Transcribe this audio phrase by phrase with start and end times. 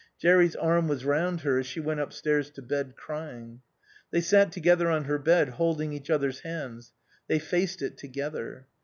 [0.17, 3.61] Jerry's arm was round her as she went upstairs to bed, crying.
[4.09, 6.91] They sat together on her bed, holding each other's hands;
[7.27, 8.65] they faced it together.